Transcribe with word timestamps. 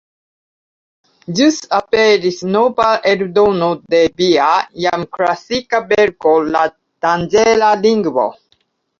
Ĵus 1.39 1.57
aperis 1.79 2.37
nova 2.55 2.87
eldono 3.11 3.67
de 3.93 3.99
via 4.21 4.47
jam 4.85 5.03
klasika 5.17 5.81
verko 5.91 6.33
”La 6.55 6.63
danĝera 7.07 7.69
lingvo”. 7.83 8.25